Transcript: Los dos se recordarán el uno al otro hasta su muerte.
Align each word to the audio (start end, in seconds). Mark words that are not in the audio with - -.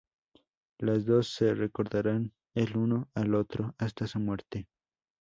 Los 0.79 1.05
dos 1.05 1.27
se 1.31 1.53
recordarán 1.53 2.33
el 2.55 2.75
uno 2.75 3.11
al 3.13 3.35
otro 3.35 3.75
hasta 3.77 4.07
su 4.07 4.19
muerte. 4.19 4.67